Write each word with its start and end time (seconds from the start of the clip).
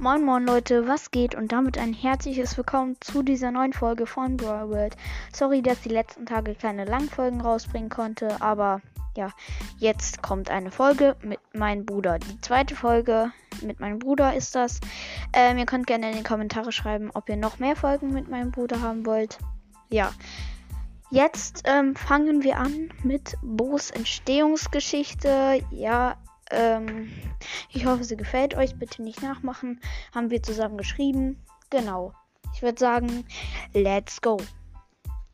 Moin 0.00 0.24
Moin 0.24 0.46
Leute, 0.46 0.88
was 0.88 1.10
geht 1.10 1.34
und 1.34 1.52
damit 1.52 1.76
ein 1.76 1.92
herzliches 1.92 2.56
Willkommen 2.56 2.96
zu 3.00 3.22
dieser 3.22 3.50
neuen 3.50 3.74
Folge 3.74 4.06
von 4.06 4.38
Brawl 4.38 4.70
World. 4.70 4.96
Sorry, 5.30 5.60
dass 5.60 5.82
die 5.82 5.90
letzten 5.90 6.24
Tage 6.24 6.54
keine 6.54 6.86
Langfolgen 6.86 7.42
rausbringen 7.42 7.90
konnte, 7.90 8.40
aber 8.40 8.80
ja, 9.14 9.28
jetzt 9.76 10.22
kommt 10.22 10.50
eine 10.50 10.70
Folge 10.70 11.16
mit 11.22 11.38
meinem 11.52 11.84
Bruder. 11.84 12.18
Die 12.18 12.40
zweite 12.40 12.74
Folge 12.74 13.30
mit 13.60 13.78
meinem 13.80 13.98
Bruder 13.98 14.34
ist 14.34 14.54
das. 14.54 14.80
Ähm, 15.34 15.58
ihr 15.58 15.66
könnt 15.66 15.86
gerne 15.86 16.10
in 16.12 16.16
die 16.16 16.24
Kommentare 16.24 16.72
schreiben, 16.72 17.10
ob 17.12 17.28
ihr 17.28 17.36
noch 17.36 17.58
mehr 17.58 17.76
Folgen 17.76 18.10
mit 18.10 18.26
meinem 18.26 18.52
Bruder 18.52 18.80
haben 18.80 19.04
wollt. 19.04 19.36
Ja, 19.90 20.14
jetzt 21.10 21.64
ähm, 21.66 21.94
fangen 21.94 22.42
wir 22.42 22.56
an 22.56 22.90
mit 23.04 23.36
Bo's 23.42 23.90
Entstehungsgeschichte. 23.90 25.60
Ja, 25.70 26.16
ähm, 26.50 27.10
ich 27.70 27.86
hoffe, 27.86 28.04
sie 28.04 28.16
gefällt 28.16 28.54
euch. 28.54 28.76
Bitte 28.78 29.02
nicht 29.02 29.22
nachmachen. 29.22 29.80
Haben 30.14 30.30
wir 30.30 30.42
zusammen 30.42 30.76
geschrieben. 30.78 31.42
Genau. 31.70 32.12
Ich 32.54 32.62
würde 32.62 32.78
sagen, 32.78 33.24
let's 33.72 34.20
go. 34.20 34.38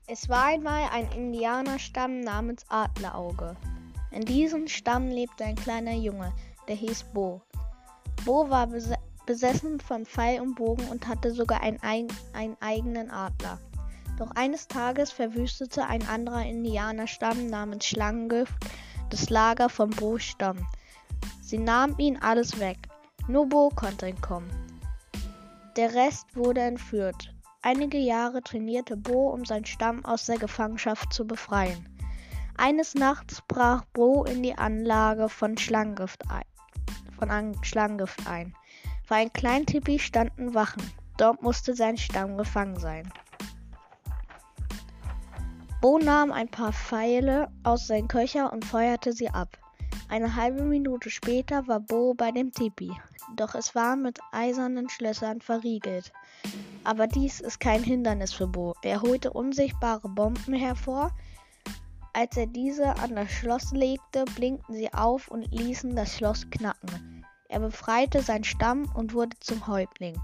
Es 0.06 0.28
war 0.28 0.46
einmal 0.46 0.88
ein 0.92 1.10
Indianerstamm 1.12 2.20
namens 2.20 2.64
Adlerauge. 2.68 3.56
In 4.12 4.24
diesem 4.24 4.68
Stamm 4.68 5.08
lebte 5.08 5.44
ein 5.44 5.56
kleiner 5.56 5.94
Junge, 5.94 6.32
der 6.68 6.76
hieß 6.76 7.04
Bo. 7.12 7.42
Bo 8.24 8.48
war 8.48 8.68
bes 8.68 8.90
besessen 9.26 9.80
von 9.80 10.06
Pfeil 10.06 10.40
und 10.40 10.54
Bogen 10.54 10.86
und 10.88 11.08
hatte 11.08 11.32
sogar 11.32 11.60
einen, 11.60 11.80
einen 11.82 12.56
eigenen 12.60 13.10
Adler. 13.10 13.58
Doch 14.18 14.30
eines 14.36 14.68
Tages 14.68 15.10
verwüstete 15.10 15.84
ein 15.84 16.06
anderer 16.06 16.44
Indianerstamm 16.44 17.48
namens 17.48 17.86
Schlangengift 17.86 18.54
das 19.10 19.30
Lager 19.30 19.68
von 19.68 19.90
Bo's 19.90 20.22
Stamm. 20.22 20.66
Sie 21.46 21.58
nahmen 21.58 21.96
ihn 21.98 22.18
alles 22.20 22.58
weg. 22.58 22.76
Nur 23.28 23.48
Bo 23.48 23.68
konnte 23.68 24.08
entkommen. 24.08 24.50
Der 25.76 25.94
Rest 25.94 26.34
wurde 26.34 26.60
entführt. 26.60 27.32
Einige 27.62 27.98
Jahre 27.98 28.42
trainierte 28.42 28.96
Bo, 28.96 29.30
um 29.30 29.44
seinen 29.44 29.64
Stamm 29.64 30.04
aus 30.04 30.26
der 30.26 30.38
Gefangenschaft 30.38 31.12
zu 31.12 31.24
befreien. 31.24 31.88
Eines 32.56 32.96
Nachts 32.96 33.44
brach 33.46 33.84
Bo 33.92 34.24
in 34.24 34.42
die 34.42 34.58
Anlage 34.58 35.28
von 35.28 35.56
Schlangengift 35.56 36.28
ein. 36.28 36.42
Von 37.16 37.56
Schlangengift 37.62 38.26
ein. 38.26 38.52
Vor 39.04 39.18
einem 39.18 39.32
kleinen 39.32 39.66
Tipi 39.66 40.00
standen 40.00 40.52
Wachen. 40.52 40.82
Dort 41.16 41.42
musste 41.42 41.76
sein 41.76 41.96
Stamm 41.96 42.36
gefangen 42.36 42.80
sein. 42.80 43.08
Bo 45.80 45.98
nahm 45.98 46.32
ein 46.32 46.48
paar 46.48 46.72
Pfeile 46.72 47.52
aus 47.62 47.86
seinem 47.86 48.08
Köcher 48.08 48.52
und 48.52 48.64
feuerte 48.64 49.12
sie 49.12 49.30
ab. 49.30 49.56
Eine 50.08 50.36
halbe 50.36 50.62
Minute 50.62 51.10
später 51.10 51.66
war 51.66 51.80
Bo 51.80 52.14
bei 52.14 52.30
dem 52.30 52.52
Tipi, 52.52 52.92
doch 53.34 53.56
es 53.56 53.74
war 53.74 53.96
mit 53.96 54.20
eisernen 54.30 54.88
Schlössern 54.88 55.40
verriegelt. 55.40 56.12
Aber 56.84 57.08
dies 57.08 57.40
ist 57.40 57.58
kein 57.58 57.82
Hindernis 57.82 58.32
für 58.32 58.46
Bo. 58.46 58.74
Er 58.82 59.02
holte 59.02 59.32
unsichtbare 59.32 60.08
Bomben 60.08 60.54
hervor. 60.54 61.10
Als 62.12 62.36
er 62.36 62.46
diese 62.46 62.96
an 62.98 63.16
das 63.16 63.32
Schloss 63.32 63.72
legte, 63.72 64.24
blinkten 64.36 64.74
sie 64.74 64.92
auf 64.94 65.28
und 65.28 65.52
ließen 65.52 65.96
das 65.96 66.14
Schloss 66.14 66.48
knacken. 66.50 67.24
Er 67.48 67.58
befreite 67.58 68.22
seinen 68.22 68.44
Stamm 68.44 68.88
und 68.94 69.12
wurde 69.12 69.36
zum 69.40 69.66
Häuptling. 69.66 70.18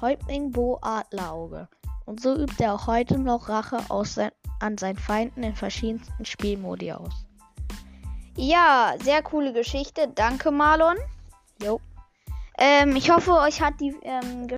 Häuptling 0.00 0.50
Bo 0.50 0.78
Adlerauge. 0.82 1.68
Und 2.04 2.20
so 2.20 2.34
übt 2.34 2.62
er 2.62 2.74
auch 2.74 2.88
heute 2.88 3.18
noch 3.18 3.48
Rache 3.48 3.78
sein, 4.04 4.32
an 4.58 4.76
seinen 4.76 4.98
Feinden 4.98 5.44
in 5.44 5.54
verschiedensten 5.54 6.24
Spielmodi 6.24 6.92
aus. 6.92 7.26
Ja, 8.36 8.94
sehr 9.00 9.22
coole 9.22 9.52
Geschichte. 9.52 10.08
Danke, 10.08 10.50
Marlon. 10.50 10.96
Jo. 11.62 11.80
Ähm, 12.58 12.96
ich 12.96 13.10
hoffe, 13.10 13.32
euch 13.32 13.60
hat 13.60 13.80
die. 13.80 13.94
Ähm, 14.02 14.48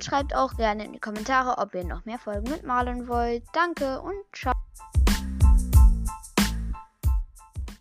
Schreibt 0.00 0.36
auch 0.36 0.54
gerne 0.56 0.84
in 0.84 0.92
die 0.92 1.00
Kommentare, 1.00 1.58
ob 1.58 1.74
ihr 1.74 1.82
noch 1.82 2.04
mehr 2.04 2.18
Folgen 2.18 2.50
mit 2.50 2.64
Marlon 2.64 3.08
wollt. 3.08 3.42
Danke 3.52 4.00
und 4.00 4.14
ciao. 4.32 4.52